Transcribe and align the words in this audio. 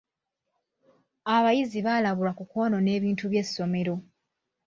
Abayizi 1.35 1.79
baalabulwa 1.85 2.31
ku 2.37 2.43
kwonoona 2.49 2.89
ebintu 2.97 3.25
by'essomero. 3.31 3.95